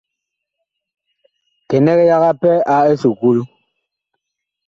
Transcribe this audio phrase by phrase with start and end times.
[1.69, 3.41] Kɛnɛg yaga pɛ a esuklu.